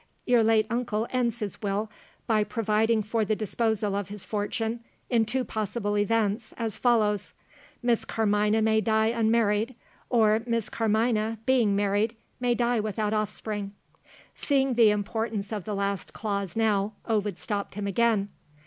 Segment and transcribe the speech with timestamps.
[0.25, 1.87] Your late uncle ends his Will,
[2.25, 4.79] by providing for the disposal of his fortune,
[5.11, 7.33] in two possible events, as follows:
[7.83, 9.75] Miss Carmina may die unmarried,
[10.09, 13.73] or Miss Carmina (being married) may die without offspring."
[14.33, 18.29] Seeing the importance of the last clause now, Ovid stopped him again.